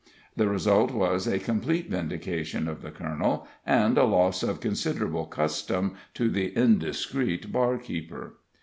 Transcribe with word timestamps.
The 0.35 0.47
result 0.49 0.89
was 0.89 1.27
a 1.27 1.37
complete 1.37 1.91
vindication 1.91 2.67
of 2.67 2.81
the 2.81 2.89
colonel, 2.89 3.47
and 3.67 3.99
a 3.99 4.03
loss 4.03 4.41
of 4.41 4.59
considerable 4.59 5.27
custom 5.27 5.93
to 6.15 6.27
the 6.27 6.51
indiscreet 6.57 7.51
barkeeper. 7.51 8.37